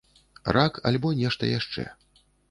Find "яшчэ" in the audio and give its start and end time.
1.59-1.85